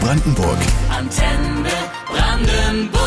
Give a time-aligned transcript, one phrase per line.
[0.00, 0.58] Brandenburg.
[0.88, 1.68] Antenne
[2.06, 3.00] Brandenburg.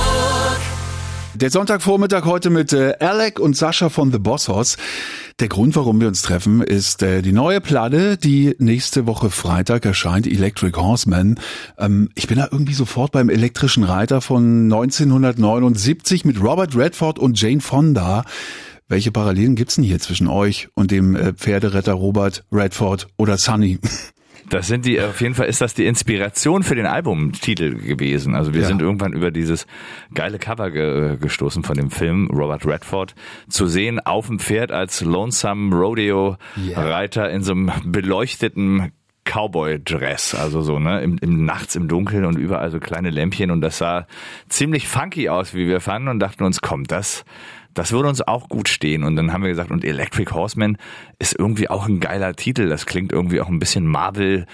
[1.34, 4.78] Der Sonntagvormittag heute mit äh, Alec und Sascha von The Boss Hoss.
[5.40, 9.86] Der Grund, warum wir uns treffen, ist äh, die neue Platte, die nächste Woche Freitag
[9.86, 11.40] erscheint, Electric Horseman.
[11.80, 17.42] Ähm, ich bin da irgendwie sofort beim elektrischen Reiter von 1979 mit Robert Redford und
[17.42, 18.24] Jane Fonda.
[18.88, 23.80] Welche Parallelen gibt's denn hier zwischen euch und dem äh, Pferderetter Robert Redford oder Sunny?
[24.50, 28.36] Das sind die, auf jeden Fall ist das die Inspiration für den Albumtitel gewesen.
[28.36, 28.68] Also wir ja.
[28.68, 29.68] sind irgendwann über dieses
[30.14, 33.16] geile Cover ge gestoßen von dem Film Robert Redford
[33.50, 36.38] zu sehen auf dem Pferd als Lonesome Rodeo
[36.76, 38.92] Reiter in so einem beleuchteten
[39.26, 43.62] Cowboy-Dress, also so, ne, im, im nachts im Dunkeln und überall so kleine Lämpchen und
[43.62, 44.06] das sah
[44.50, 47.24] ziemlich funky aus, wie wir fanden und dachten uns, komm, das,
[47.74, 49.04] das würde uns auch gut stehen.
[49.04, 50.78] Und dann haben wir gesagt, und Electric Horseman
[51.20, 52.70] ist irgendwie auch ein geiler Titel.
[52.70, 54.46] Das klingt irgendwie auch ein bisschen Marvel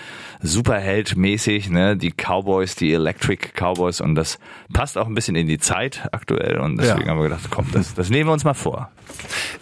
[0.42, 1.98] Superheld mäßig, ne?
[1.98, 4.40] Die Cowboys, die Electric Cowboys und das
[4.74, 7.08] passt auch ein bisschen in die Zeit aktuell und deswegen ja.
[7.10, 8.90] haben wir gedacht, komm, das, das nehmen wir uns mal vor.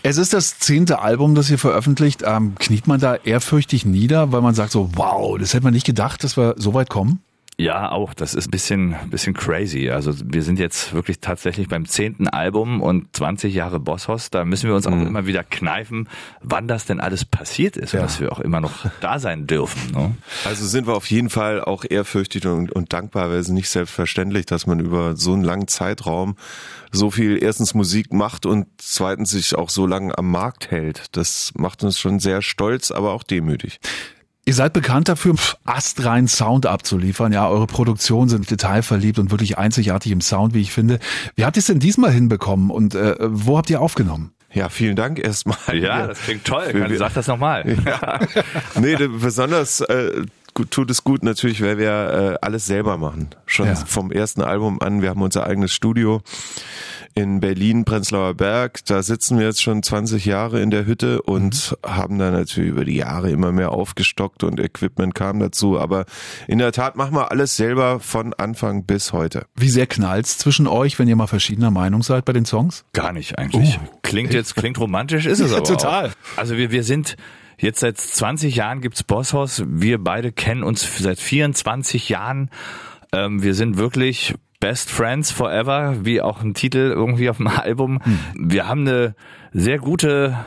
[0.04, 2.24] Es ist das zehnte Album, das ihr veröffentlicht.
[2.26, 5.86] Ähm, kniet man da ehrfürchtig nieder, weil man sagt so, wow, das hätte man nicht
[5.86, 7.22] gedacht, dass wir so weit kommen?
[7.60, 8.14] Ja, auch.
[8.14, 9.90] Das ist ein bisschen, bisschen crazy.
[9.90, 14.30] Also wir sind jetzt wirklich tatsächlich beim zehnten Album und 20 Jahre Bosshaus.
[14.30, 15.08] Da müssen wir uns auch mhm.
[15.08, 16.08] immer wieder kneifen,
[16.42, 18.02] wann das denn alles passiert ist ja.
[18.02, 19.92] und dass wir auch immer noch da sein dürfen.
[19.92, 20.16] Ne?
[20.46, 24.46] Also sind wir auf jeden Fall auch ehrfürchtig und, und dankbar, weil es nicht selbstverständlich,
[24.46, 26.36] dass man über so einen langen Zeitraum
[26.92, 31.06] so viel erstens Musik macht und zweitens sich auch so lange am Markt hält.
[31.14, 33.80] Das macht uns schon sehr stolz, aber auch demütig.
[34.48, 37.34] Ihr seid bekannt dafür, astreinen Sound abzuliefern.
[37.34, 41.00] Ja, eure Produktionen sind detailverliebt und wirklich einzigartig im Sound, wie ich finde.
[41.36, 44.32] Wie habt ihr es denn diesmal hinbekommen und äh, wo habt ihr aufgenommen?
[44.54, 45.58] Ja, vielen Dank erstmal.
[45.74, 46.72] Ja, das klingt toll.
[46.72, 47.66] Kann, sag das nochmal.
[47.86, 48.22] Ja.
[48.80, 50.22] nee, besonders äh,
[50.70, 53.28] tut es gut natürlich, weil wir äh, alles selber machen.
[53.48, 53.76] Schon ja.
[53.76, 55.02] vom ersten Album an.
[55.02, 56.22] Wir haben unser eigenes Studio
[57.14, 58.86] in Berlin, Prenzlauer Berg.
[58.86, 61.90] Da sitzen wir jetzt schon 20 Jahre in der Hütte und mhm.
[61.90, 65.80] haben da natürlich über die Jahre immer mehr aufgestockt und Equipment kam dazu.
[65.80, 66.06] Aber
[66.48, 69.46] in der Tat machen wir alles selber von Anfang bis heute.
[69.56, 72.86] Wie sehr knallt's zwischen euch, wenn ihr mal verschiedener Meinung seid bei den Songs?
[72.94, 73.78] Gar nicht eigentlich.
[73.78, 76.10] Uh, klingt jetzt, klingt romantisch, ist es aber Total.
[76.10, 76.38] Auch.
[76.38, 77.18] Also wir, wir sind
[77.60, 79.64] Jetzt seit 20 Jahren gibt's Bosshaus.
[79.66, 82.52] Wir beide kennen uns seit 24 Jahren.
[83.12, 88.00] Ähm, wir sind wirklich Best Friends Forever, wie auch ein Titel irgendwie auf dem Album.
[88.04, 88.20] Hm.
[88.36, 89.16] Wir haben eine
[89.52, 90.38] sehr gute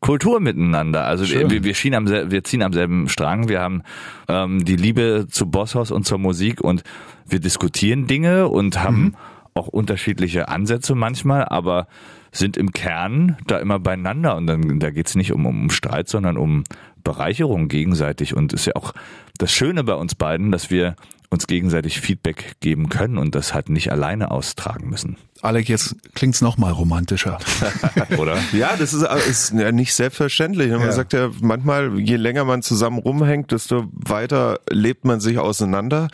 [0.00, 1.04] Kultur miteinander.
[1.04, 3.48] Also wir, wir, ziehen am, wir ziehen am selben Strang.
[3.48, 3.82] Wir haben
[4.28, 6.84] ähm, die Liebe zu Bosshaus und zur Musik und
[7.26, 9.16] wir diskutieren Dinge und haben mhm.
[9.54, 11.88] auch unterschiedliche Ansätze manchmal, aber
[12.30, 16.36] sind im Kern da immer beieinander und dann da geht's nicht um, um Streit, sondern
[16.36, 16.62] um
[17.02, 18.92] Bereicherung gegenseitig und ist ja auch
[19.38, 20.94] das Schöne bei uns beiden, dass wir
[21.30, 25.16] uns gegenseitig Feedback geben können und das halt nicht alleine austragen müssen.
[25.42, 27.38] Alec, jetzt klingt's noch mal romantischer.
[28.18, 28.38] Oder?
[28.52, 30.70] Ja, das ist, ist ja nicht selbstverständlich.
[30.70, 30.92] Man ja.
[30.92, 36.08] sagt ja manchmal, je länger man zusammen rumhängt, desto weiter lebt man sich auseinander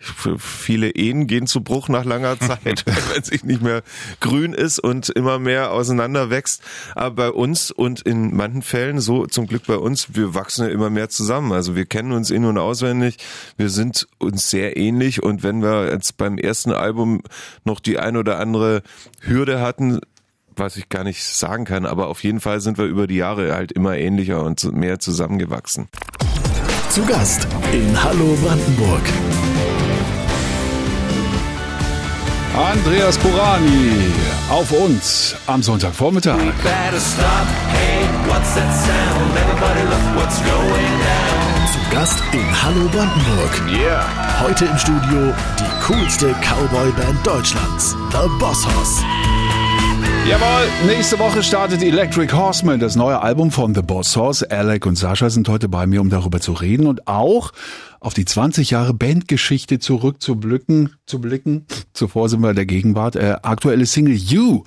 [0.00, 3.82] viele Ehen gehen zu Bruch nach langer Zeit, wenn sich nicht mehr
[4.20, 6.62] grün ist und immer mehr auseinander wächst.
[6.94, 10.70] Aber bei uns und in manchen Fällen, so zum Glück bei uns, wir wachsen ja
[10.70, 11.52] immer mehr zusammen.
[11.52, 13.18] Also wir kennen uns in- und auswendig.
[13.56, 15.22] Wir sind uns sehr ähnlich.
[15.22, 17.22] Und wenn wir jetzt beim ersten Album
[17.64, 18.82] noch die ein oder andere
[19.20, 20.00] Hürde hatten,
[20.54, 23.54] was ich gar nicht sagen kann, aber auf jeden Fall sind wir über die Jahre
[23.54, 25.88] halt immer ähnlicher und mehr zusammengewachsen.
[26.90, 29.02] Zu Gast in Hallo Brandenburg.
[32.58, 34.12] Andreas Burani
[34.50, 36.38] auf uns am Sonntagvormittag.
[41.72, 43.62] Zu Gast in Hallo Brandenburg.
[43.70, 44.04] Yeah.
[44.42, 49.04] Heute im Studio die coolste Cowboy-Band Deutschlands, The Boss Hoss.
[50.28, 54.50] Jawohl, nächste Woche startet Electric Horseman, das neue Album von The Boss Horse.
[54.50, 57.52] Alec und Sascha sind heute bei mir, um darüber zu reden und auch
[57.98, 61.64] auf die 20 Jahre Bandgeschichte zurückzublicken, zu blicken.
[61.94, 63.16] Zuvor sind wir in der Gegenwart.
[63.16, 64.64] Äh, aktuelle Single You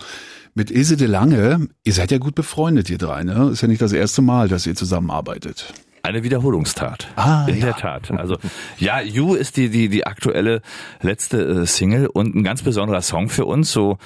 [0.55, 1.67] mit Ilse de Lange.
[1.83, 3.51] Ihr seid ja gut befreundet, ihr drei, ne?
[3.51, 5.75] Ist ja nicht das erste Mal, dass ihr zusammenarbeitet.
[6.01, 7.07] Eine Wiederholungstat.
[7.15, 7.65] Ah, in ja.
[7.65, 8.09] der Tat.
[8.09, 8.37] Also
[8.79, 10.63] ja, You ist die die die aktuelle
[11.01, 13.71] letzte äh, Single und ein ganz besonderer Song für uns.
[13.71, 13.99] So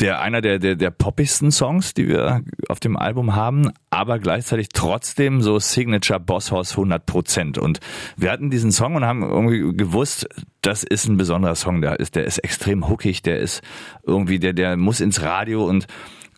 [0.00, 4.68] der einer der, der, der poppigsten Songs, die wir auf dem Album haben, aber gleichzeitig
[4.72, 7.58] trotzdem so Signature Boss House 100 Prozent.
[7.58, 7.80] Und
[8.16, 10.26] wir hatten diesen Song und haben irgendwie gewusst,
[10.62, 13.62] das ist ein besonderer Song, der ist, der ist extrem hookig, der ist
[14.04, 15.86] irgendwie, der, der muss ins Radio und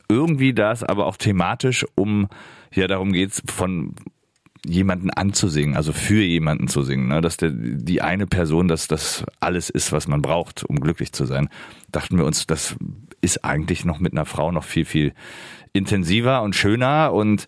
[0.08, 2.28] irgendwie das aber auch thematisch um,
[2.74, 3.94] ja, darum geht's von,
[4.66, 7.20] jemanden anzusingen, also für jemanden zu singen, ne?
[7.20, 11.26] dass der, die eine Person das, das alles ist, was man braucht, um glücklich zu
[11.26, 11.48] sein,
[11.92, 12.76] dachten wir uns, das
[13.24, 15.12] ist eigentlich noch mit einer Frau noch viel, viel
[15.72, 17.46] intensiver und schöner und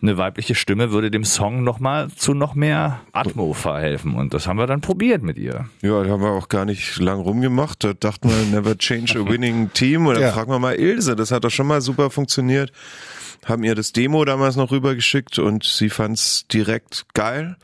[0.00, 4.14] eine weibliche Stimme würde dem Song nochmal zu noch mehr Atmo verhelfen.
[4.14, 5.68] Und das haben wir dann probiert mit ihr.
[5.82, 7.82] Ja, da haben wir auch gar nicht lang rumgemacht.
[7.82, 10.06] Da dachten wir, never change a winning team.
[10.06, 10.32] Oder Ja.
[10.32, 12.70] fragen wir mal Ilse, das hat doch schon mal super funktioniert.
[13.44, 17.56] Haben ihr das Demo damals noch rübergeschickt und sie fand's direkt geil.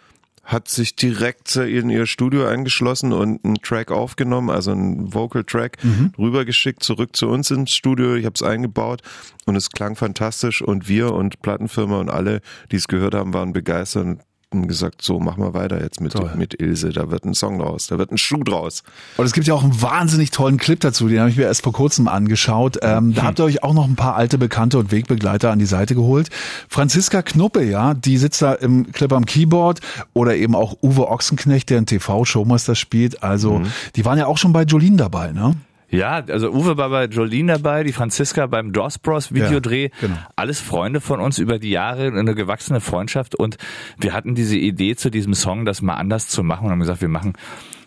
[0.45, 5.79] Hat sich direkt in ihr Studio eingeschlossen und einen Track aufgenommen, also einen Vocal-Track
[6.19, 8.15] rübergeschickt, zurück zu uns ins Studio.
[8.15, 9.01] Ich habe es eingebaut
[9.47, 13.53] und es klang fantastisch und wir und Plattenfirma und alle, die es gehört haben, waren
[13.53, 14.21] begeistert und
[14.55, 16.33] haben gesagt, so machen wir weiter jetzt mit, Toll.
[16.37, 16.91] mit Ilse.
[16.91, 18.83] Da wird ein Song draus, da wird ein Schuh draus.
[19.17, 21.63] Und es gibt ja auch einen wahnsinnig tollen Clip dazu, den habe ich mir erst
[21.63, 22.79] vor kurzem angeschaut.
[22.83, 25.67] Ähm, da habt ihr euch auch noch ein paar alte Bekannte und Wegbegleiter an die
[25.67, 26.31] Seite geholt.
[26.69, 29.81] Franziska Knuppe, ja, die sitzt da im Clip am Keyboard
[30.13, 33.23] oder eben auch Uwe Ochsenknecht, der in TV-Showmaster spielt.
[33.23, 33.63] Also
[33.97, 35.55] die waren ja auch schon bei Jolene dabei, ne?
[35.95, 39.85] Ja, also Uwe war bei Jolene dabei, die Franziska beim Dos Bros Videodreh.
[39.85, 40.17] Ja, genau.
[40.37, 43.57] Alles Freunde von uns über die Jahre, eine gewachsene Freundschaft und
[43.99, 47.01] wir hatten diese Idee zu diesem Song, das mal anders zu machen und haben gesagt,
[47.01, 47.35] wir machen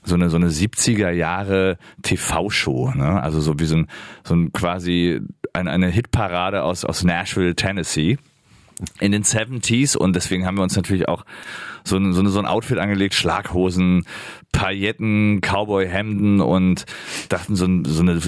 [0.04, 3.22] so eine so eine 70er Jahre TV-Show, ne?
[3.22, 3.88] Also so wie so ein
[4.24, 5.20] so ein quasi
[5.54, 8.18] eine, eine Hitparade aus aus Nashville, Tennessee
[9.00, 11.26] in den 70s und deswegen haben wir uns natürlich auch
[11.84, 14.06] so ein, so, ein- so ein Outfit angelegt, Schlaghosen,
[14.52, 16.86] Pailletten, Cowboy-Hemden und
[17.30, 18.20] dachten so, ein, so eine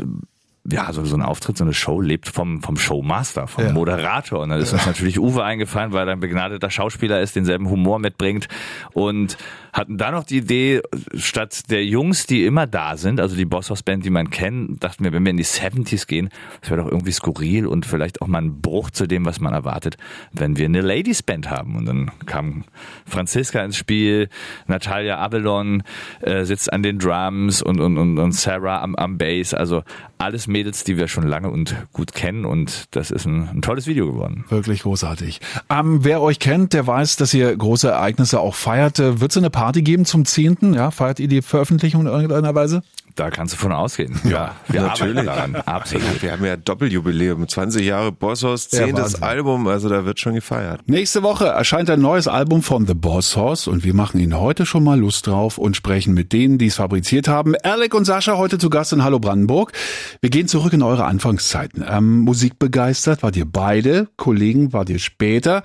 [0.69, 3.71] ja, so, so ein Auftritt, so eine Show lebt vom, vom Showmaster, vom Ja.
[3.73, 4.39] Moderator.
[4.41, 7.99] Und dann ist uns natürlich Uwe eingefallen, weil er ein begnadeter Schauspieler ist, denselben Humor
[7.99, 8.47] mitbringt.
[8.93, 9.37] Und
[9.73, 10.81] hatten dann noch die Idee,
[11.15, 14.83] statt der Jungs, die immer da sind, also die Boss House Band, die man kennt,
[14.83, 16.29] dachten wir, wenn wir in die 70s gehen,
[16.61, 19.53] das wäre doch irgendwie skurril und vielleicht auch mal ein Bruch zu dem, was man
[19.53, 19.97] erwartet,
[20.33, 21.75] wenn wir eine Ladies Band haben.
[21.75, 22.63] Und dann kam
[23.05, 24.29] Franziska ins Spiel,
[24.67, 25.83] Natalia Avalon
[26.21, 29.53] äh, sitzt an den Drums und, und, und, und Sarah am, am Bass.
[29.53, 29.83] Also
[30.17, 33.87] alles Mädels, die wir schon lange und gut kennen und das ist ein, ein tolles
[33.87, 34.45] Video geworden.
[34.49, 35.39] Wirklich großartig.
[35.69, 38.99] Ähm, wer euch kennt, der weiß, dass ihr große Ereignisse auch feiert.
[38.99, 40.73] Wird es eine Party geben zum 10.?
[40.73, 42.83] Ja, feiert ihr die Veröffentlichung in irgendeiner Weise?
[43.15, 44.19] Da kannst du von ausgehen.
[44.23, 45.17] Ja, wir natürlich.
[45.17, 45.55] arbeiten daran.
[45.65, 46.21] Absolut.
[46.21, 48.95] Wir haben ja Doppeljubiläum, 20 Jahre Bosshaus, Ja, 10.
[48.97, 49.23] Wahnsinn.
[49.23, 50.81] Album, also da wird schon gefeiert.
[50.87, 54.65] Nächste Woche erscheint ein neues Album von The Boss Horse und wir machen Ihnen heute
[54.65, 57.55] schon mal Lust drauf und sprechen mit denen, die es fabriziert haben.
[57.63, 59.73] Alec und Sascha heute zu Gast in Hallo Brandenburg.
[60.21, 61.83] Wir gehen zurück in eure Anfangszeiten.
[61.87, 65.63] Ähm, Musikbegeistert wart ihr beide, Kollegen wart ihr später,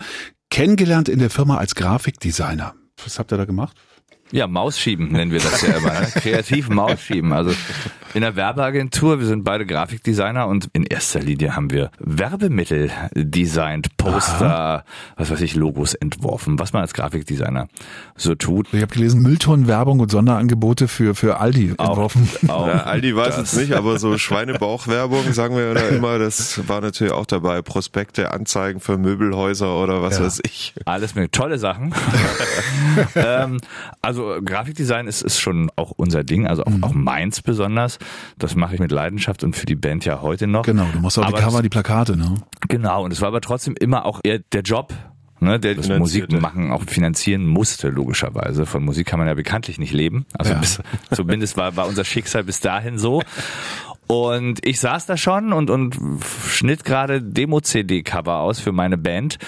[0.51, 2.75] kennengelernt in der Firma als Grafikdesigner.
[3.03, 3.77] Was habt ihr da gemacht?
[4.35, 5.93] Ja, Mausschieben nennen wir das ja immer.
[5.93, 6.09] Ne?
[6.17, 7.33] Kreativ Mausschieben.
[7.33, 7.53] Also
[8.15, 13.97] in der Werbeagentur, wir sind beide Grafikdesigner und in erster Linie haben wir Werbemittel designt,
[13.97, 14.85] Poster,
[15.17, 17.69] was weiß ich, Logos entworfen, was man als Grafikdesigner
[18.17, 18.67] so tut.
[18.73, 22.29] Ich habe gelesen, Mülltonnenwerbung und Sonderangebote für, für Aldi entworfen.
[22.49, 26.81] Auch Ja, Aldi weiß es nicht, aber so Schweinebauchwerbung, sagen wir ja immer, das war
[26.81, 27.63] natürlich auch dabei.
[27.63, 30.25] Prospekte, Anzeigen für Möbelhäuser oder was Ja.
[30.25, 30.75] weiß ich.
[30.87, 31.95] Alles mit tolle Sachen.
[33.15, 33.61] ähm,
[34.03, 36.85] also Grafikdesign ist, ist schon auch unser Ding, also auch, Mhm.
[36.85, 37.99] auch meins besonders.
[38.39, 40.63] Das mache ich mit Leidenschaft und für die Band ja heute noch.
[40.65, 42.35] Genau, du machst auch die Aber Cover, das- die Plakate, ne?
[42.69, 44.93] Genau, und es war aber trotzdem immer auch eher der Job,
[45.41, 45.89] ne, der das.
[45.89, 48.67] Musik machen auch finanzieren musste, logischerweise.
[48.67, 50.27] Von Musik kann man ja bekanntlich nicht leben.
[50.39, 50.59] Also Ja.
[50.61, 50.81] bis,
[51.13, 53.23] zumindest war, war unser Schicksal bis dahin so.
[54.07, 55.97] Und ich saß da schon und, und
[56.47, 59.39] schnitt gerade Demo-CD-Cover aus für meine Band.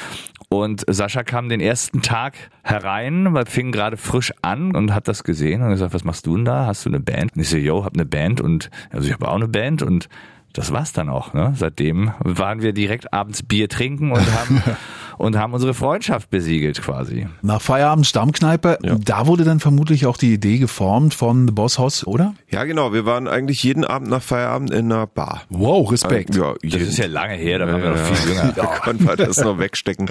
[0.48, 5.24] Und Sascha kam den ersten Tag herein, weil fing gerade frisch an und hat das
[5.24, 6.66] gesehen und gesagt, was machst du denn da?
[6.66, 7.34] Hast du eine Band?
[7.34, 10.08] Und ich so, yo, hab eine Band und also ich habe auch eine Band und
[10.52, 11.34] das war's dann auch.
[11.34, 11.52] Ne?
[11.56, 14.62] Seitdem waren wir direkt abends Bier trinken und haben
[15.18, 17.26] und haben unsere Freundschaft besiegelt quasi.
[17.42, 22.06] Nach Feierabend Stammkneipe, da wurde dann vermutlich auch die Idee geformt von The Boss House,
[22.06, 22.35] oder?
[22.50, 22.92] Ja, genau.
[22.92, 25.42] Wir waren eigentlich jeden Abend nach Feierabend in einer Bar.
[25.50, 26.35] Wow, Respekt.
[26.35, 28.52] Ja, Das ist ja lange her, da waren wir noch viel jünger.
[28.56, 30.08] Da konnten wir das noch wegstecken.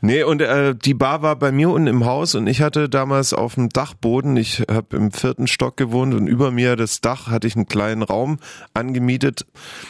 [0.00, 3.34] Nee, und äh, die Bar war bei mir unten im Haus und ich hatte damals
[3.34, 7.46] auf dem Dachboden, ich habe im vierten Stock gewohnt und über mir das Dach hatte
[7.46, 8.38] ich einen kleinen Raum
[8.74, 9.46] angemietet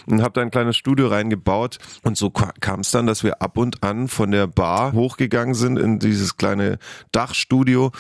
[0.06, 1.78] und habe da ein kleines Studio reingebaut.
[2.02, 5.78] Und so kam es dann, dass wir ab und an von der Bar hochgegangen sind
[5.78, 6.78] in dieses kleine
[7.12, 7.92] Dachstudio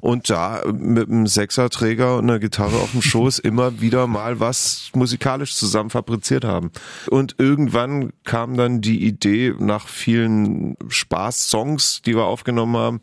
[0.00, 4.90] und da mit einem Sechserträger und einer Gitarre auf dem Schoß immer wieder mal was
[4.94, 6.70] musikalisch zusammen fabriziert haben.
[7.10, 13.00] Und irgendwann kam dann die Idee nach vielen Spaß-Songs, die wir aufgenommen haben,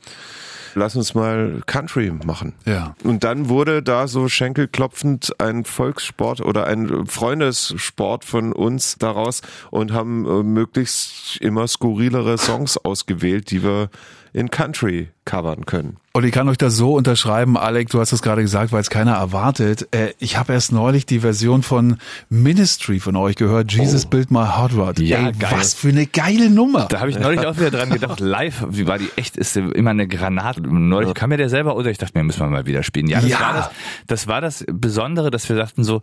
[0.75, 2.53] lass uns mal Country machen.
[2.65, 2.95] Ja.
[3.03, 9.91] Und dann wurde da so schenkelklopfend ein Volkssport oder ein Freundessport von uns daraus und
[9.93, 13.89] haben äh, möglichst immer skurrilere Songs Songs ausgewählt, die wir
[14.33, 15.97] in Country covern können.
[16.13, 18.89] Und ich kann euch das so unterschreiben, Alec, du hast es gerade gesagt, weil es
[18.89, 19.89] keiner erwartet.
[19.93, 21.97] Äh, ich habe erst neulich die Version von
[22.29, 24.99] Ministry von euch gehört, Jesus Build My Hot Rod.
[24.99, 25.51] Ja, Ey, geil.
[25.51, 26.85] was für eine geile Nummer.
[26.89, 29.89] Da habe ich neulich auch wieder dran gedacht, live, wie war die echt, ist immer
[29.91, 30.61] eine Granate.
[30.61, 33.07] Neulich kam mir der selber unter, ich dachte mir, müssen wir mal wieder spielen.
[33.07, 33.39] Ja, das, Ja.
[33.41, 33.69] War, das,
[34.07, 36.01] das war das Besondere, dass wir sagten so,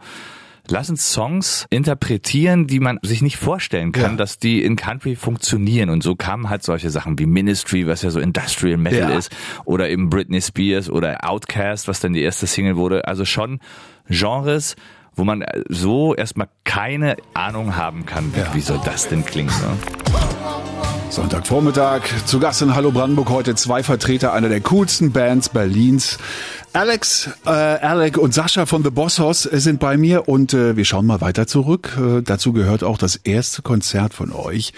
[0.71, 4.17] lass uns Songs interpretieren, die man sich nicht vorstellen kann, Ja.
[4.17, 5.91] dass die in Country funktionieren.
[5.91, 9.17] Und so kamen halt solche Sachen wie Ministry, was ja so Industrial Metal Ja.
[9.19, 9.35] ist,
[9.65, 13.07] oder eben Britney Spears oder Outkast, was dann die erste Single wurde.
[13.07, 13.61] Also schon
[14.09, 14.77] Genres,
[15.15, 19.51] wo man so erstmal keine Ahnung haben kann, wie, wie soll das denn klingen.
[19.61, 20.78] Ne?
[21.11, 26.19] Sonntagvormittag zu Gast in Hallo Brandenburg heute zwei Vertreter einer der coolsten Bands Berlins.
[26.75, 30.85] Alex, äh, Alec und Sascha von The Boss Hoss sind bei mir und äh, wir
[30.85, 31.97] schauen mal weiter zurück.
[31.99, 34.73] Äh, dazu gehört auch das erste Konzert von euch.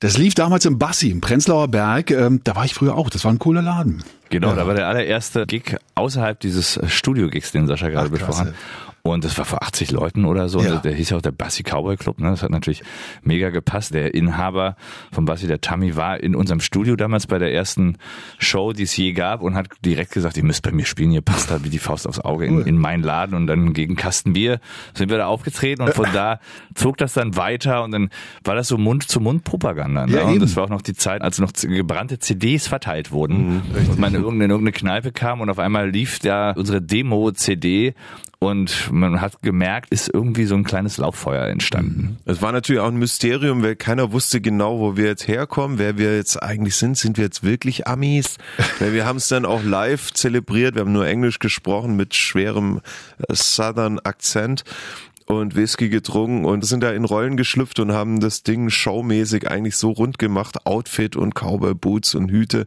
[0.00, 2.10] Das lief damals im Bassi, im Prenzlauer Berg.
[2.10, 3.08] Ähm, da war ich früher auch.
[3.08, 4.04] Das war ein cooler Laden.
[4.28, 4.56] Genau, Ja.
[4.56, 8.54] da war der allererste Gig außerhalb dieses Studio-Gigs, den Sascha gerade besprochen hat.
[9.02, 10.60] Und das war vor 80 Leuten oder so.
[10.60, 10.76] Ja.
[10.76, 12.20] Der hieß ja auch der Bassi Cowboy Club.
[12.20, 12.30] Ne?
[12.30, 12.82] Das hat natürlich
[13.22, 13.94] mega gepasst.
[13.94, 14.76] Der Inhaber
[15.10, 17.96] von Bassi, der Tammy, war in unserem Studio damals bei der ersten
[18.38, 21.22] Show, die es je gab und hat direkt gesagt, ihr müsst bei mir spielen, ihr
[21.22, 22.68] passt da wie die Faust aufs Auge in, Cool.
[22.68, 23.34] in meinen Laden.
[23.34, 24.60] Und dann gegen Kasten Bier
[24.94, 26.38] sind wir da aufgetreten und von da
[26.74, 28.10] zog das dann weiter und dann
[28.44, 30.06] war das so Mund-zu-Mund-Propaganda.
[30.06, 30.12] Ne?
[30.12, 33.98] Ja, und das war auch noch die Zeit, als noch gebrannte CDs verteilt wurden und
[33.98, 37.94] man in irgendeine, in irgendeine Kneipe kam und auf einmal lief da unsere Demo-CD
[38.42, 42.16] und man hat gemerkt, ist irgendwie so ein kleines Lauffeuer entstanden.
[42.24, 45.98] Es war natürlich auch ein Mysterium, weil keiner wusste genau, wo wir jetzt herkommen, wer
[45.98, 46.96] wir jetzt eigentlich sind.
[46.96, 48.38] Sind wir jetzt wirklich Amis?
[48.78, 50.74] weil wir haben es dann auch live zelebriert.
[50.74, 52.80] Wir haben nur Englisch gesprochen mit schwerem
[53.28, 54.64] äh, Southern Akzent
[55.30, 59.76] und Whisky getrunken und sind da in Rollen geschlüpft und haben das Ding showmäßig eigentlich
[59.76, 62.66] so rund gemacht, Outfit und Cowboy Boots und Hüte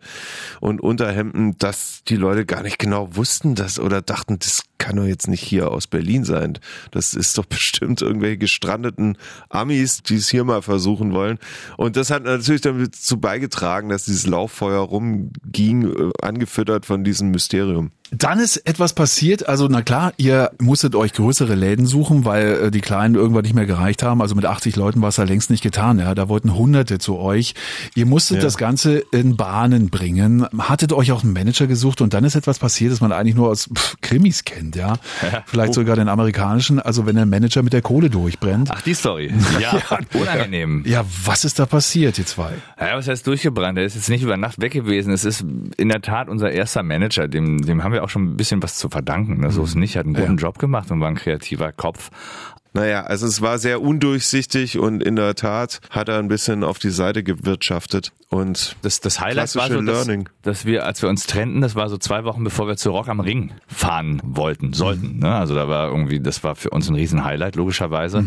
[0.62, 5.06] und Unterhemden, dass die Leute gar nicht genau wussten, dass oder dachten, das kann doch
[5.06, 6.60] jetzt nicht hier aus Berlin sein.
[6.92, 9.18] Das ist doch bestimmt irgendwelche gestrandeten
[9.50, 11.40] Amis, die es hier mal versuchen wollen.
[11.78, 17.92] Und das hat natürlich dazu beigetragen, dass dieses Lauffeuer rumging, äh, angefüttert von diesem Mysterium.
[18.16, 19.48] Dann ist etwas passiert.
[19.48, 23.56] Also na klar, ihr musstet euch größere Läden suchen, weil äh, die kleinen irgendwann nicht
[23.56, 24.22] mehr gereicht haben.
[24.22, 26.00] Also mit 80 Leuten war es ja längst nicht getan.
[26.00, 27.56] Ja, da wollten Hunderte zu euch.
[27.96, 30.46] Ihr musstet das Ganze in Bahnen bringen.
[30.58, 33.50] Hattet euch auch einen Manager gesucht und dann ist etwas passiert, das man eigentlich nur
[33.50, 34.76] aus pff, Krimis kennt.
[34.76, 34.98] Ja,
[35.46, 36.80] vielleicht sogar den amerikanischen.
[36.80, 38.70] Also wenn der Manager mit der Kohle durchbrennt.
[38.72, 39.32] Ach, die Story.
[39.60, 39.80] Ja,
[40.14, 40.84] unangenehm.
[40.86, 42.52] Ja, was ist da passiert, ihr zwei?
[42.80, 43.78] Ja, was heißt durchgebrannt?
[43.78, 45.14] Er ist jetzt nicht über Nacht weg gewesen.
[45.14, 45.46] Es ist
[45.78, 47.28] in der Tat unser erster Manager.
[47.28, 49.40] Dem, dem haben wir auch schon ein bisschen was zu verdanken.
[49.42, 49.52] Ne?
[49.52, 49.96] So ist es nicht.
[49.96, 52.10] Er hat einen guten Job gemacht und war ein kreativer Kopf.
[52.76, 56.80] Naja, also es war sehr undurchsichtig und in der Tat hat er ein bisschen auf
[56.80, 58.12] die Seite gewirtschaftet.
[58.30, 60.28] Und Das, das Highlight war so, dass, Learning.
[60.42, 63.10] dass wir, als wir uns trennten, das war so zwei Wochen, bevor wir zu Rock
[63.10, 65.20] am Ring fahren wollten, sollten.
[65.20, 65.36] Ne?
[65.36, 68.26] Also da war irgendwie, das war für uns ein riesen Highlight, logischerweise.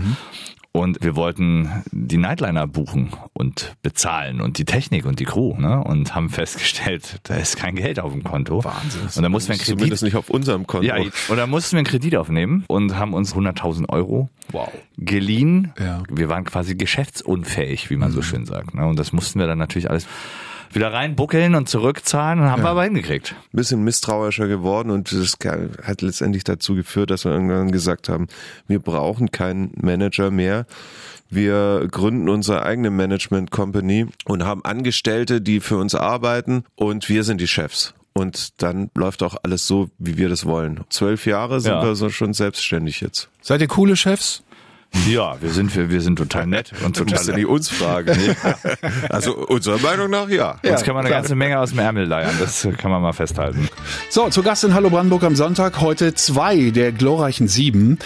[0.76, 5.82] Und wir wollten die Nightliner buchen und bezahlen und die Technik und die Crew, ne?
[5.82, 8.62] Und haben festgestellt, da ist kein Geld auf dem Konto.
[8.62, 9.02] Wahnsinn.
[9.16, 10.86] Und dann mussten wir einen Kredit zumindest nicht auf unserem Konto.
[10.86, 14.70] ja, und da mussten wir einen Kredit aufnehmen und haben uns 100.000 Euro Wow.
[14.98, 15.72] geliehen.
[15.78, 16.02] Ja.
[16.10, 18.74] Wir waren quasi geschäftsunfähig, wie man so schön sagt.
[18.74, 18.86] Ne?
[18.86, 20.06] Und das mussten wir dann natürlich alles
[20.72, 23.34] wieder reinbuckeln und zurückzahlen und haben wir aber hingekriegt.
[23.52, 25.36] ein bisschen misstrauischer geworden und das
[25.84, 28.26] hat letztendlich dazu geführt, dass wir irgendwann gesagt haben,
[28.68, 30.66] wir brauchen keinen Manager mehr.
[31.28, 37.24] Wir gründen unsere eigene Management Company und haben Angestellte, die für uns arbeiten und wir
[37.24, 37.94] sind die Chefs.
[38.12, 40.80] Und dann läuft auch alles so, wie wir das wollen.
[40.88, 41.82] Zwölf Jahre sind Ja.
[41.84, 43.28] wir so schon selbstständig jetzt.
[43.42, 44.42] Seid ihr coole Chefs?
[45.08, 47.68] Ja, wir sind, wir, wir sind total nett und Du total musst ja nicht uns
[47.68, 48.16] fragen.
[49.08, 50.58] Also unserer Meinung nach ja.
[50.64, 51.20] Uns kann man eine klar.
[51.20, 53.68] ganze Menge aus dem Ärmel leiern, das kann man mal festhalten.
[54.10, 55.80] So, zu Gast in Hallo Brandenburg am Sonntag.
[55.80, 57.98] Heute zwei der glorreichen Sieben.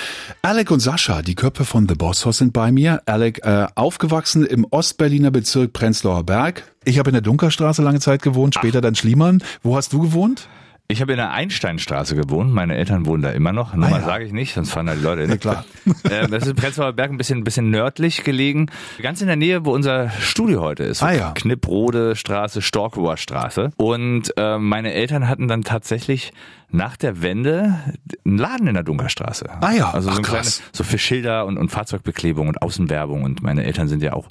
[0.43, 3.03] Alec und Sascha, die Köpfe von The Boss Hoss sind bei mir.
[3.07, 6.65] Alec, äh, aufgewachsen im Ostberliner Bezirk Prenzlauer Berg.
[6.85, 9.43] Ich habe in der Dunkerstraße lange Zeit gewohnt, später dann Schliemann.
[9.63, 10.49] Wo hast du gewohnt?
[10.91, 12.53] Ich habe in der Einsteinstraße gewohnt.
[12.53, 13.75] Meine Eltern wohnen da immer noch.
[13.75, 14.05] Nummer ja.
[14.05, 15.31] sage ich nicht, sonst fahren da die Leute hin.
[15.31, 15.65] Na klar.
[16.11, 18.67] Ähm, das ist Prenzlauer Berg ein bisschen, ein bisschen nördlich gelegen.
[19.01, 21.03] Ganz in der Nähe, wo unser Studio heute ist.
[21.03, 21.33] Ah ja.
[21.33, 23.71] Knipprode Straße, Storkower Straße.
[23.77, 26.33] Und ähm, meine Eltern hatten dann tatsächlich
[26.71, 27.79] nach der Wende
[28.25, 29.47] einen Laden in der Dunkerstraße.
[29.61, 29.91] Ah ja.
[29.91, 33.23] Also so, Ach, kleines, so für Schilder und, und Fahrzeugbeklebung und Außenwerbung.
[33.23, 34.29] Und meine Eltern sind ja auch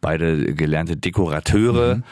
[0.00, 1.96] beide gelernte Dekorateure.
[1.96, 2.04] Mhm.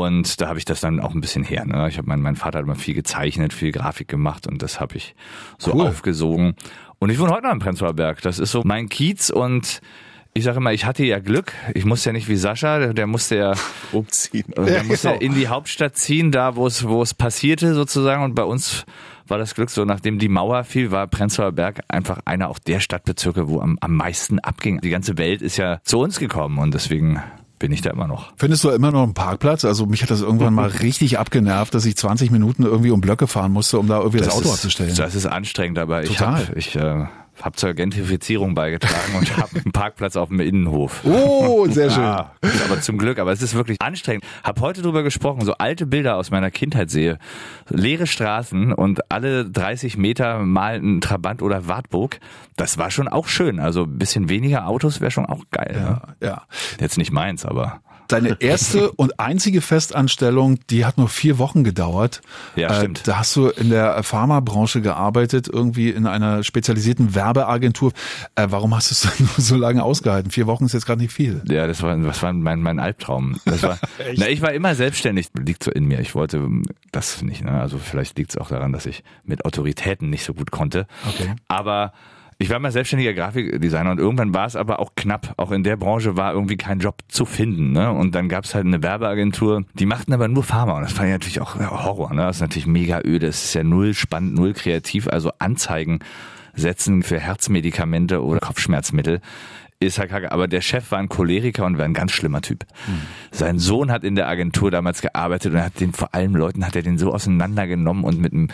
[0.00, 1.64] Und da habe ich das dann auch ein bisschen her.
[1.64, 1.88] Ne?
[1.88, 4.96] Ich habe mein, mein Vater hat immer viel gezeichnet, viel Grafik gemacht und das habe
[4.96, 5.14] ich
[5.58, 5.88] so Cool.
[5.88, 6.54] aufgesogen.
[6.98, 8.22] Und ich wohne heute noch im Prenzlauer Berg.
[8.22, 9.80] Das ist so mein Kiez und
[10.36, 11.52] Ich sage immer, ich hatte ja Glück.
[11.74, 13.52] Ich musste ja nicht wie Sascha, der, der musste ja
[13.92, 14.46] Umziehen.
[14.56, 15.20] der musste genau.
[15.20, 18.24] ja in die Hauptstadt ziehen, da wo es wo es passierte sozusagen.
[18.24, 18.84] Und bei uns
[19.28, 22.80] war das Glück so, nachdem die Mauer fiel, war Prenzlauer Berg einfach einer auch der
[22.80, 24.80] Stadtbezirke, wo am, am meisten abging.
[24.80, 27.22] Die ganze Welt ist ja zu uns gekommen und deswegen
[27.64, 28.30] bin ich da immer noch.
[28.36, 29.64] Findest du immer noch einen Parkplatz?
[29.64, 33.26] Also mich hat das irgendwann mal richtig abgenervt, dass ich 20 Minuten irgendwie um Blöcke
[33.26, 34.94] fahren musste, um da irgendwie das, Auto ist, abzustellen.
[34.94, 36.46] Das ist anstrengend, aber ich Total.
[36.46, 37.06] habe ich, äh,
[37.42, 41.04] hab zur Gentrifizierung beigetragen und habe einen Parkplatz auf dem Innenhof.
[41.04, 42.02] Oh, sehr schön.
[42.02, 42.32] Ja,
[42.64, 44.24] aber zum Glück, aber es ist wirklich anstrengend.
[44.42, 47.18] Hab heute drüber gesprochen, so alte Bilder aus meiner Kindheit sehe.
[47.68, 52.20] Leere Straßen und alle 30 Meter mal ein Trabant oder Wartburg.
[52.56, 53.58] Das war schon auch schön.
[53.60, 55.72] Also ein bisschen weniger Autos wäre schon auch geil.
[55.74, 56.02] Ne?
[56.20, 56.42] Ja.
[56.80, 62.20] Jetzt nicht meins, aber Deine erste und einzige Festanstellung, die hat nur vier Wochen gedauert.
[62.56, 63.06] Ja, Äh, stimmt.
[63.08, 67.92] Da hast du in der Pharmabranche gearbeitet, irgendwie in einer spezialisierten Werbeagentur.
[68.34, 70.30] Äh, warum hast du es dann nur so lange ausgehalten?
[70.30, 71.42] Vier Wochen ist jetzt gerade nicht viel.
[71.48, 73.36] Ja, das war, das war mein, mein Albtraum.
[73.44, 73.78] Das war,
[74.16, 76.00] na, ich war immer selbstständig, liegt so in mir.
[76.00, 77.44] Ich wollte ähm, das nicht.
[77.44, 77.52] Ne?
[77.52, 80.86] Also vielleicht liegt es auch daran, dass ich mit Autoritäten nicht so gut konnte.
[81.08, 81.34] Okay.
[81.48, 81.92] Aber
[82.44, 85.32] ich war mal selbstständiger Grafikdesigner und irgendwann war es aber auch knapp.
[85.38, 87.72] Auch in der Branche war irgendwie kein Job zu finden.
[87.72, 87.90] Ne?
[87.90, 90.76] Und dann gab es halt eine Werbeagentur, die machten aber nur Pharma.
[90.76, 92.12] Und das fand ich natürlich auch Horror.
[92.12, 92.20] Ne?
[92.20, 93.28] Das ist natürlich mega öde.
[93.28, 95.08] Das ist ja null spannend, null kreativ.
[95.08, 96.00] Also Anzeigen
[96.52, 99.22] setzen für Herzmedikamente oder Kopfschmerzmittel
[99.80, 100.30] ist halt kacke.
[100.30, 102.66] Aber der Chef war ein Choleriker und war ein ganz schlimmer Typ.
[103.30, 106.76] Sein Sohn hat in der Agentur damals gearbeitet und hat den vor allem Leuten hat
[106.76, 108.48] er den so auseinandergenommen und mit dem,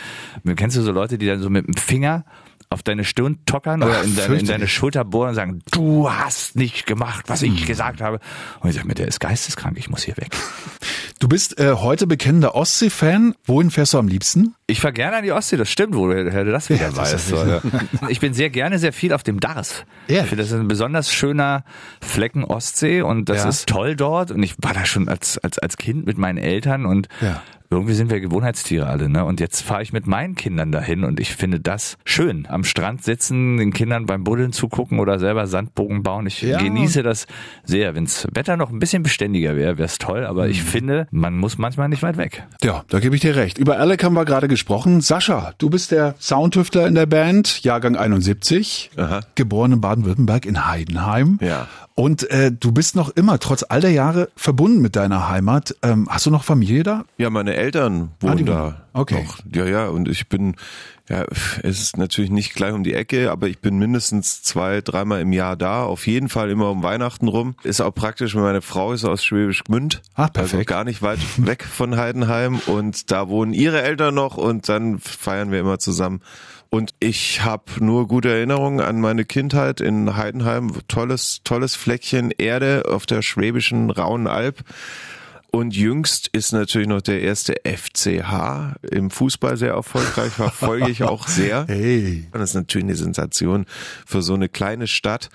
[0.54, 2.24] kennst du so Leute, die dann so mit dem Finger
[2.72, 6.08] auf deine Stirn tockern oder Ach, in deine, in deine Schulter bohren und sagen, du
[6.10, 8.20] hast nicht gemacht, was ich gesagt habe.
[8.60, 10.28] Und ich sage mir, der ist geisteskrank, ich muss hier weg.
[11.18, 13.34] Du bist äh, heute bekennender Ostsee-Fan.
[13.44, 14.54] Wohin fährst du am liebsten?
[14.68, 17.30] Ich fahre gerne an die Ostsee, das stimmt, wo du du das wieder Ja, das
[17.30, 17.30] weißt.
[17.32, 17.60] ja.
[18.08, 19.84] Ich bin sehr gerne sehr viel auf dem Dars.
[20.06, 20.22] Ehrlich?
[20.22, 21.64] Ich finde, das ist ein besonders schöner
[22.00, 23.48] Flecken Ostsee und das Ja.
[23.48, 24.30] ist toll dort.
[24.30, 27.42] Und ich war da schon als, als, als Kind mit meinen Eltern und Ja.
[27.72, 29.08] Irgendwie sind wir Gewohnheitstiere alle.
[29.08, 29.24] Ne?
[29.24, 32.46] Und jetzt fahre ich mit meinen Kindern dahin und ich finde das schön.
[32.48, 36.26] Am Strand sitzen, den Kindern beim Buddeln zugucken oder selber Sandbogen bauen.
[36.26, 36.58] Ich Ja.
[36.58, 37.26] genieße das
[37.64, 37.94] sehr.
[37.94, 40.26] Wenns Wetter noch ein bisschen beständiger wäre, wäre es toll.
[40.26, 40.50] Aber Mhm.
[40.50, 42.42] ich finde, man muss manchmal nicht weit weg.
[42.62, 43.58] Ja, da gebe ich dir recht.
[43.58, 45.00] Über Alec haben wir gerade gesprochen.
[45.00, 49.20] Sascha, du bist der Soundtüftler in der Band, Jahrgang 71, Aha.
[49.36, 51.38] geboren in Baden-Württemberg in Heidenheim.
[51.40, 51.68] Ja.
[52.00, 55.76] Und äh, du bist noch immer, trotz all der Jahre, verbunden mit deiner Heimat.
[55.82, 57.04] Ähm, hast du noch Familie da?
[57.18, 58.46] Ja, meine Eltern Ah, wohnen wohnen.
[58.46, 58.82] da.
[58.94, 59.22] Okay.
[59.24, 59.38] Noch.
[59.54, 60.54] Ja, ja, und ich bin,
[61.10, 61.26] ja,
[61.62, 65.34] es ist natürlich nicht gleich um die Ecke, aber ich bin mindestens zwei, dreimal im
[65.34, 65.82] Jahr da.
[65.84, 67.54] Auf jeden Fall immer um Weihnachten rum.
[67.64, 70.00] Ist auch praktisch, weil meine Frau ist aus Schwäbisch Gmünd.
[70.14, 70.54] Ah, perfekt.
[70.54, 72.60] Also gar nicht weit weg von Heidenheim.
[72.66, 76.22] Und da wohnen ihre Eltern noch und dann feiern wir immer zusammen.
[76.70, 80.72] Und ich habe nur gute Erinnerungen an meine Kindheit in Heidenheim.
[80.86, 84.62] Tolles, tolles Fleckchen Erde auf der schwäbischen Rauen Alb.
[85.52, 91.26] Und jüngst ist natürlich noch der erste FCH im Fußball sehr erfolgreich, verfolge ich auch
[91.26, 91.66] sehr.
[91.70, 92.28] Hey.
[92.32, 93.64] Und das ist natürlich eine Sensation
[94.06, 95.28] für so eine kleine Stadt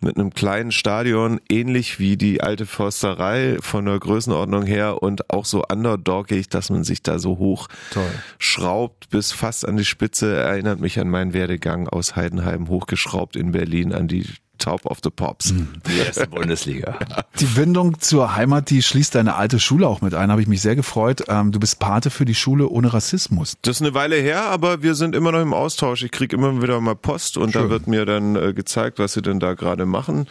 [0.00, 5.44] mit einem kleinen Stadion, ähnlich wie die alte Försterei von der Größenordnung her und auch
[5.44, 8.10] so underdogig, dass man sich da so hoch Toll.
[8.38, 10.34] schraubt bis fast an die Spitze.
[10.36, 14.26] Erinnert mich an meinen Werdegang aus Heidenheim hochgeschraubt in Berlin an die
[14.62, 15.52] Top of the Pops.
[15.52, 16.96] Die erste Bundesliga.
[17.40, 20.62] Die Bindung zur Heimat, die schließt deine alte Schule auch mit ein, habe ich mich
[20.62, 21.24] sehr gefreut.
[21.26, 23.56] Ähm, du bist Pate für die Schule ohne Rassismus.
[23.62, 26.04] Das ist eine Weile her, aber wir sind immer noch im Austausch.
[26.04, 27.70] Ich krieg immer wieder mal Post und da Schön.
[27.70, 30.28] wird mir dann äh, gezeigt, was sie denn da gerade machen.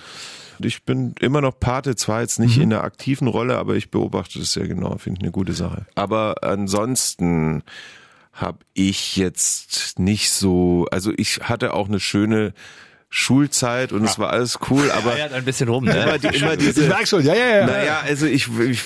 [0.60, 3.92] Und Ich bin immer noch Pate, zwar jetzt nicht in der aktiven Rolle, aber ich
[3.92, 5.86] beobachte das sehr genau, finde ich eine gute Sache.
[5.96, 7.64] Aber ansonsten
[8.32, 12.54] habe ich jetzt nicht so, also ich hatte auch eine schöne
[13.14, 16.02] Schulzeit und es war alles cool, aber Feiert ein bisschen rum, ne?
[16.02, 17.66] immer, die, immer diese, merk schon, ja, ja, ja.
[17.68, 18.84] naja, also ich, ich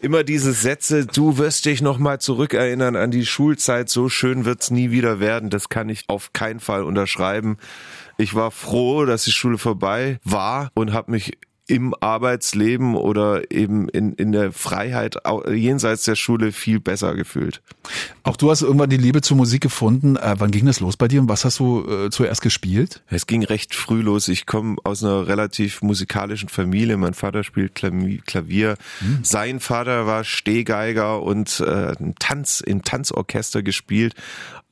[0.00, 4.70] immer diese Sätze, du wirst dich noch mal zurückerinnern an die Schulzeit, so schön wird's
[4.70, 7.58] nie wieder werden, das kann ich auf keinen Fall unterschreiben.
[8.18, 11.36] Ich war froh, dass die Schule vorbei war und habe mich
[11.68, 15.16] im Arbeitsleben oder eben in, in der Freiheit
[15.52, 17.60] jenseits der Schule viel besser gefühlt.
[18.22, 20.16] Auch du hast irgendwann die Liebe zur Musik gefunden.
[20.16, 23.02] Äh, wann ging das los bei dir und was hast du äh, zuerst gespielt?
[23.08, 24.28] Es ging recht früh los.
[24.28, 26.96] Ich komme aus einer relativ musikalischen Familie.
[26.96, 28.76] Mein Vater spielt Klavi- Klavier.
[29.22, 34.14] Sein Vater war Stehgeiger und äh, ein Tanz im Tanzorchester gespielt.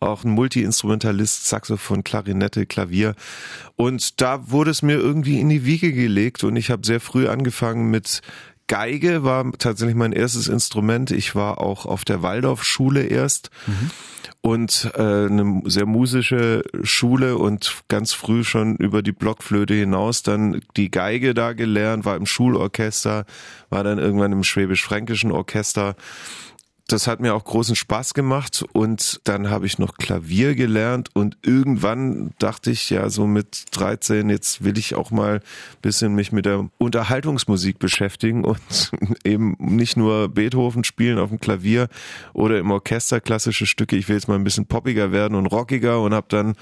[0.01, 3.15] Auch ein Multiinstrumentalist, Saxophon, Klarinette, Klavier.
[3.77, 7.29] Und da wurde es mir irgendwie in die Wiege gelegt und ich habe sehr früh
[7.29, 8.21] angefangen mit
[8.67, 11.11] Geige war tatsächlich mein erstes Instrument.
[11.11, 13.51] Ich war auch auf der Waldorfschule erst.
[14.41, 20.61] Und äh, eine sehr musische Schule und ganz früh schon über die Blockflöte hinaus dann
[20.77, 23.25] die Geige da gelernt, war im Schulorchester,
[23.71, 25.97] war dann irgendwann im schwäbisch-fränkischen Orchester
[26.89, 31.39] das hat mir auch großen Spaß gemacht und dann habe ich noch Klavier gelernt und
[31.43, 35.41] irgendwann dachte ich ja so mit 13, jetzt will ich auch mal
[35.81, 38.61] bisschen mich mit der Unterhaltungsmusik beschäftigen und
[39.25, 41.89] eben nicht nur Beethoven spielen auf dem Klavier
[42.35, 46.03] oder im Orchester klassische Stücke, ich will jetzt mal ein bisschen poppiger werden und rockiger
[46.03, 46.55] und habe dann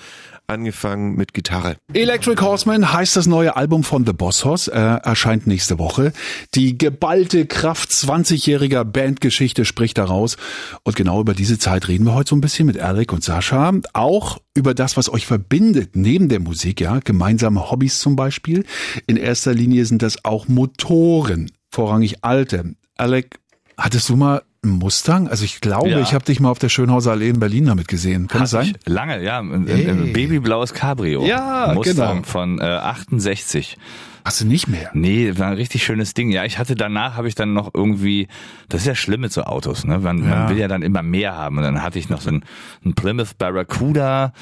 [0.47, 1.77] angefangen mit Gitarre.
[1.93, 6.13] Electric Horseman heißt das neue Album von The Boss Hoss, äh, erscheint nächste Woche.
[6.55, 10.37] Die geballte Kraft 20-jähriger Bandgeschichte spricht daraus.
[10.85, 13.72] Und genau über diese Zeit reden wir heute so ein bisschen mit Alec und Sascha.
[13.92, 18.64] Auch über das, was euch verbindet, neben der Musik, ja, gemeinsame Hobbys zum Beispiel.
[19.07, 22.75] In erster Linie sind das auch Motoren, vorrangig alte.
[22.96, 23.38] Alec,
[23.77, 25.29] hattest du mal einen Mustang?
[25.29, 26.01] Also ich glaube, Ja.
[26.01, 28.29] ich habe dich mal auf der Schönhauser Allee in Berlin damit gesehen.
[28.29, 28.77] Kann das Hab sein?
[28.87, 29.40] Lange, ja.
[29.40, 30.12] Ein, Hey.
[30.12, 31.25] babyblaues Cabrio.
[31.25, 32.22] Ja, Mustang genau.
[32.29, 33.79] von äh, 68.
[34.25, 34.91] Hast du nicht mehr?
[34.95, 36.31] Nee, war ein richtig schönes Ding.
[36.31, 38.29] Ja, ich hatte danach, habe ich dann noch irgendwie,
[38.69, 39.99] das ist ja schlimm mit so Autos, ne?
[39.99, 40.25] Man, Ja.
[40.31, 41.59] man will ja dann immer mehr haben.
[41.59, 42.45] Und dann hatte ich noch so ein,
[42.85, 44.33] ein Plymouth Barracuda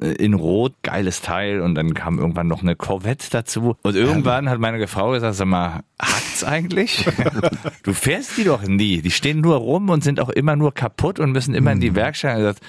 [0.00, 1.60] äh, in Rot, geiles Teil.
[1.60, 3.76] Und dann kam irgendwann noch eine Corvette dazu.
[3.82, 7.04] Und irgendwann hat meine Frau gesagt, sag mal, hackt's eigentlich?
[7.82, 9.02] du fährst die doch nie.
[9.02, 11.94] Die stehen nur rum und sind auch immer nur kaputt und müssen immer in die
[11.94, 12.36] Werkstatt.
[12.36, 12.62] Und ich gesagt,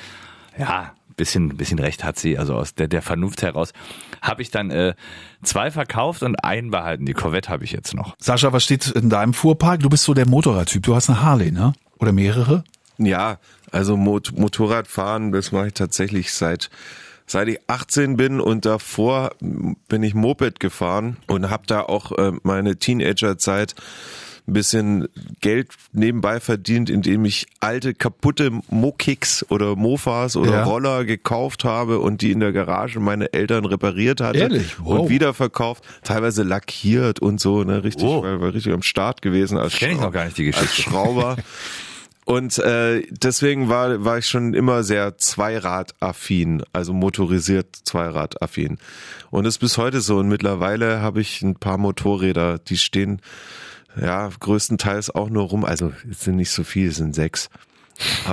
[0.57, 3.73] ja, bisschen, bisschen recht hat sie, also aus der, der Vernunft heraus,
[4.21, 4.95] habe ich dann äh,
[5.43, 7.05] zwei verkauft und einen behalten.
[7.05, 8.15] Die Corvette habe ich jetzt noch.
[8.19, 9.81] Sascha, was steht in deinem Fuhrpark?
[9.81, 10.81] Du bist so der Motorradtyp.
[10.81, 11.73] Du hast eine Harley, ne?
[11.99, 12.63] Oder mehrere?
[12.97, 13.37] Ja,
[13.71, 16.69] also Mot Motorradfahren, das mache ich tatsächlich seit
[17.27, 22.31] seit ich 18 bin und davor bin ich Moped gefahren und habe da auch äh,
[22.41, 23.75] meine Teenagerzeit
[24.49, 25.07] ein bisschen
[25.41, 30.63] Geld nebenbei verdient, indem ich alte kaputte Mokicks oder Mofas oder Ja.
[30.63, 34.75] Roller gekauft habe und die in der Garage meine Eltern repariert hatte Ehrlich?
[34.79, 34.99] Wow.
[35.01, 38.23] und wiederverkauft, teilweise lackiert und so, ne, richtig, Oh.
[38.23, 40.89] war, war richtig am Start gewesen als Kenn ich noch gar nicht die als Geschichte.
[40.89, 41.37] Schrauber.
[42.25, 48.77] Und äh, deswegen war, war ich schon immer sehr Zweirad-affin, also motorisiert Zweirad-affin.
[49.31, 50.17] Und das ist bis heute so.
[50.17, 53.19] Und mittlerweile habe ich ein paar Motorräder, die stehen
[53.99, 55.65] ja größtenteils auch nur rum.
[55.65, 57.49] Also es sind nicht so viele, es sind sechs.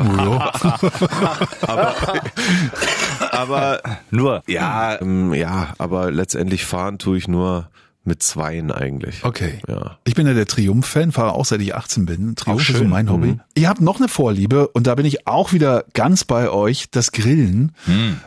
[3.33, 4.43] Aber Nur.
[4.47, 7.69] ja, ähm, ja, aber letztendlich fahren tue ich nur
[8.07, 9.25] mit Zweien eigentlich.
[9.25, 9.59] Okay.
[9.69, 9.99] Ja.
[10.05, 12.37] Ich bin ja der Triumph-Fan, fahre auch seit ich 18 bin.
[12.37, 13.39] Triumph ist so mein Hobby.
[13.55, 17.13] Ihr habt noch eine Vorliebe und da bin ich auch wieder ganz bei euch, das
[17.13, 17.73] Grillen.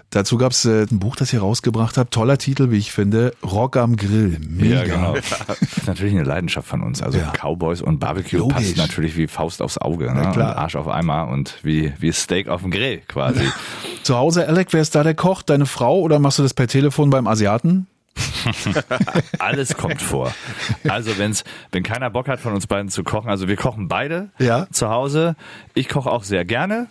[0.10, 2.14] Dazu gab's äh, ein Buch, das ihr rausgebracht habt.
[2.14, 3.34] Toller Titel, wie ich finde.
[3.44, 4.38] Rock am Grill.
[4.48, 4.84] Mega.
[4.84, 5.16] Ja, genau.
[5.48, 7.02] Das ist natürlich eine Leidenschaft von uns.
[7.02, 7.32] Also Ja.
[7.32, 8.56] Cowboys und Barbecue Logisch.
[8.56, 10.06] passt natürlich wie Faust aufs Auge.
[10.14, 10.30] Ne?
[10.32, 10.52] klar.
[10.52, 13.42] Und Arsch auf Eimer und wie, wie Steak auf dem Grill quasi.
[14.04, 15.42] Zu Hause, Alec, wer ist da der Koch?
[15.42, 17.88] Deine Frau oder machst du das per Telefon beim Asiaten?
[19.40, 20.34] Alles kommt vor.
[20.88, 24.30] Also wenn's, wenn keiner Bock hat von uns beiden zu kochen, also wir kochen beide
[24.40, 24.68] Ja.
[24.72, 25.36] zu Hause.
[25.74, 26.88] Ich koche auch sehr gerne.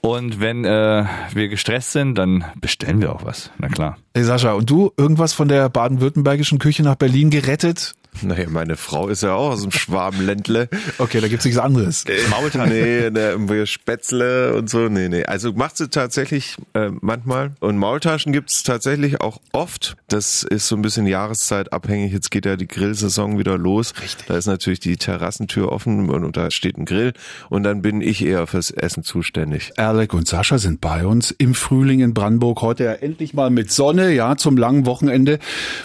[0.00, 3.50] Und wenn äh, wir gestresst sind, dann bestellen wir auch was.
[3.58, 3.96] Na klar.
[4.14, 7.94] Hey Sascha, und du irgendwas von der baden-württembergischen Küche nach Berlin gerettet?
[8.22, 10.68] Naja, meine Frau ist ja auch aus dem Schwabenländle.
[10.98, 12.04] Okay, da gibt's nichts anderes.
[12.30, 12.72] Maultaschen.
[12.72, 14.88] Nee, ne, irgendwie Spätzle und so.
[14.88, 15.24] Nee, nee.
[15.24, 17.52] Also macht sie tatsächlich äh, manchmal.
[17.60, 19.96] Und Maultaschen gibt's tatsächlich auch oft.
[20.08, 22.12] Das ist so ein bisschen jahreszeitabhängig.
[22.12, 23.94] Jetzt geht ja die Grillsaison wieder los.
[24.00, 24.26] Richtig.
[24.26, 27.12] Da ist natürlich die Terrassentür offen und, und da steht ein Grill.
[27.50, 29.72] Und dann bin ich eher fürs Essen zuständig.
[29.76, 32.62] Alec und Sascha sind bei uns im Frühling in Brandenburg.
[32.62, 35.38] Heute ja endlich mal mit Sonne, ja, zum langen Wochenende.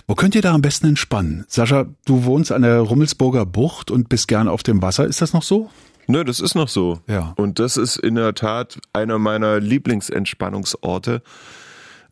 [0.07, 1.45] Wo könnt ihr da am besten entspannen?
[1.47, 5.05] Sascha, du wohnst an der Rummelsburger Bucht und bist gern auf dem Wasser.
[5.05, 5.69] Ist das noch so?
[6.07, 6.99] Nö, das ist noch so.
[7.07, 7.33] Ja.
[7.37, 11.21] Und das ist in der Tat einer meiner Lieblingsentspannungsorte.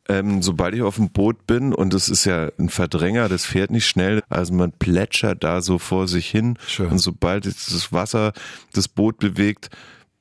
[0.07, 3.69] Ähm, sobald ich auf dem Boot bin, und das ist ja ein Verdränger, das fährt
[3.69, 6.57] nicht schnell, also man plätschert da so vor sich hin.
[6.65, 6.87] Schön.
[6.87, 8.33] Und sobald das Wasser
[8.73, 9.69] das Boot bewegt,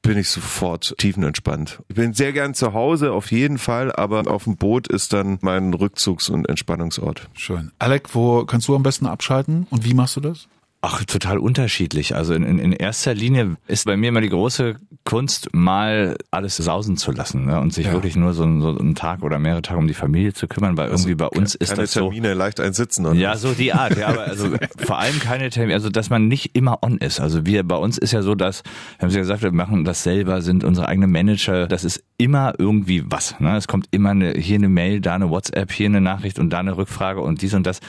[0.02, 1.82] bin ich sofort tiefenentspannt.
[1.88, 5.38] Ich bin sehr gern zu Hause, auf jeden Fall, aber auf dem Boot ist dann
[5.42, 7.28] mein Rückzugs- und Entspannungsort.
[7.34, 7.72] Schön.
[7.78, 10.48] Alec, wo kannst du am besten abschalten und wie machst du das?
[10.80, 12.14] Ach, total unterschiedlich.
[12.14, 16.56] Also in, in, in erster Linie ist bei mir immer die große Kunst, mal alles
[16.56, 17.58] sausen zu lassen ne?
[17.60, 17.92] und sich Ja.
[17.94, 20.90] wirklich nur so, so einen Tag oder mehrere Tage um die Familie zu kümmern, weil
[20.90, 22.02] irgendwie bei uns ist Keine das so.
[22.02, 23.06] Termine, leicht ein Sitzen.
[23.06, 26.28] und- Ja, so die Art, ja, aber also vor allem keine Termine, also dass man
[26.28, 27.18] nicht immer on ist.
[27.18, 28.62] Also wir bei uns ist ja so, dass,
[28.98, 32.54] wir haben ja gesagt, wir machen das selber, sind unsere eigenen Manager, das ist immer
[32.56, 33.34] irgendwie was.
[33.40, 33.56] Ne?
[33.56, 36.58] Es kommt immer eine, hier eine Mail, da eine WhatsApp, hier eine Nachricht und da
[36.60, 37.80] eine Rückfrage und dies und das.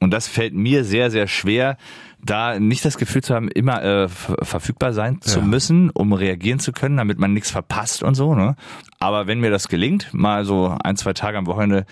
[0.00, 1.76] Und das fällt mir sehr, sehr schwer,
[2.24, 5.44] da nicht das Gefühl zu haben, immer äh, verfügbar sein zu ja.
[5.44, 8.34] müssen, um reagieren zu können, damit man nichts verpasst und so.
[8.34, 8.56] Ne?
[9.00, 11.84] Aber wenn mir das gelingt, mal so ein, zwei Tage am Wochenende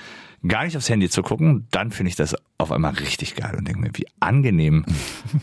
[0.46, 3.66] gar nicht aufs Handy zu gucken, dann finde ich das auf einmal richtig geil und
[3.66, 4.84] denke mir, wie angenehm.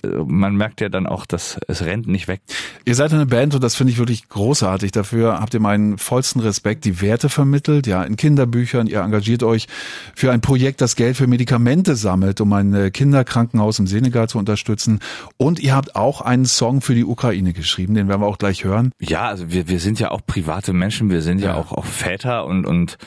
[0.25, 2.41] Man merkt ja dann auch, dass es rennt nicht weg.
[2.86, 4.91] Ihr seid eine Band und das finde ich wirklich großartig.
[4.91, 8.88] Dafür habt ihr meinen vollsten Respekt, die Werte vermittelt, ja, in Kinderbüchern.
[8.88, 9.67] Ihr engagiert euch
[10.15, 14.38] für ein Projekt, das Geld für Medikamente sammelt, um ein äh, Kinderkrankenhaus im Senegal zu
[14.38, 14.99] unterstützen.
[15.38, 18.63] Und ihr habt auch einen Song für die Ukraine geschrieben, den werden wir auch gleich
[18.63, 18.91] hören.
[18.99, 21.86] Ja, also wir, wir sind ja auch private Menschen, wir sind ja, ja auch, auch
[21.86, 22.97] Väter und, und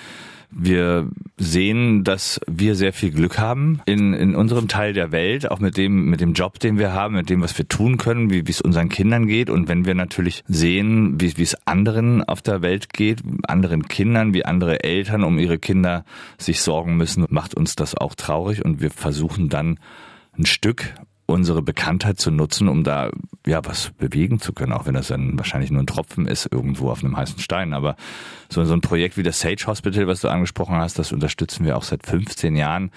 [0.50, 5.60] wir sehen, dass wir sehr viel Glück haben in, in unserem Teil der Welt, auch
[5.60, 8.42] mit dem, mit dem Job, den wir haben, mit dem, was wir tun können, wie,
[8.48, 9.48] es unseren Kindern geht.
[9.48, 14.44] Und wenn wir natürlich sehen, wie es anderen auf der Welt geht, anderen Kindern, wie
[14.44, 16.04] andere Eltern um ihre Kinder
[16.36, 18.64] sich sorgen müssen, macht uns das auch traurig.
[18.64, 19.78] Und wir versuchen dann
[20.36, 20.94] ein Stück
[21.30, 23.10] unsere Bekanntheit zu nutzen, um da
[23.46, 26.90] ja was bewegen zu können, auch wenn das dann wahrscheinlich nur ein Tropfen ist irgendwo
[26.90, 27.72] auf einem heißen Stein.
[27.72, 27.96] Aber
[28.48, 31.76] so, so ein Projekt wie das Sage Hospital, was du angesprochen hast, das unterstützen wir
[31.76, 32.90] auch seit 15 Jahren.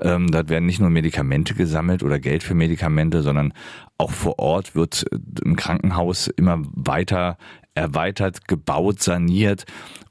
[0.00, 3.52] Ähm, dort werden nicht nur Medikamente gesammelt oder Geld für Medikamente, sondern
[3.98, 5.04] auch vor Ort wird
[5.44, 7.36] ein Krankenhaus immer weiter
[7.74, 9.64] erweitert, gebaut, saniert.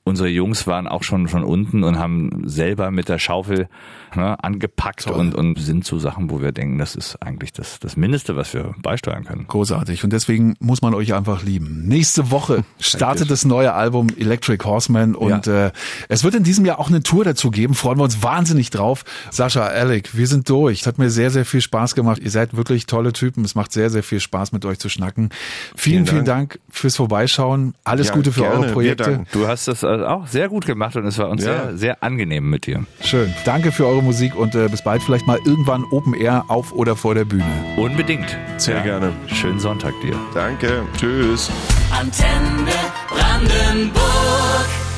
[0.03, 3.67] Unsere Jungs waren auch schon von unten und haben selber mit der Schaufel
[4.15, 7.95] ne, angepackt und, und sind so Sachen, wo wir denken, das ist eigentlich das, das
[7.95, 9.45] Mindeste, was wir beisteuern können.
[9.47, 10.03] Großartig.
[10.03, 11.87] Und deswegen muss man euch einfach lieben.
[11.87, 15.67] Nächste Woche startet das neue Album Electric Horseman und ja.
[15.67, 15.71] äh,
[16.07, 17.75] es wird in diesem Jahr auch eine Tour dazu geben.
[17.75, 19.05] Freuen wir uns wahnsinnig drauf.
[19.29, 20.81] Sascha, Alec, wir sind durch.
[20.81, 22.19] Es hat mir sehr, sehr viel Spaß gemacht.
[22.19, 23.45] Ihr seid wirklich tolle Typen.
[23.45, 25.29] Es macht sehr, sehr viel Spaß, mit euch zu schnacken.
[25.75, 27.75] Vielen, vielen Dank, vielen Dank fürs Vorbeischauen.
[27.83, 28.65] Alles ja, Gute für gerne.
[28.65, 29.25] eure Projekte.
[29.31, 31.67] Du hast das auch sehr gut gemacht und es war uns ja.
[31.67, 32.85] sehr, sehr angenehm mit dir.
[33.01, 33.33] Schön.
[33.45, 35.01] Danke für eure Musik und äh, bis bald.
[35.03, 37.45] Vielleicht mal irgendwann Open Air auf oder vor der Bühne.
[37.77, 38.37] Unbedingt.
[38.57, 38.83] Sehr ja.
[38.83, 39.13] gerne.
[39.27, 40.15] Schönen Sonntag dir.
[40.33, 40.83] Danke.
[40.97, 41.49] Tschüss.
[41.91, 42.71] Antenne
[43.09, 44.88] Brandenburg.